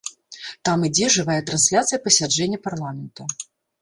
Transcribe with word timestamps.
Там 0.69 0.85
ідзе 0.87 1.09
жывая 1.17 1.37
трансляцыя 1.49 1.99
пасяджэння 2.07 2.59
парламента. 2.65 3.21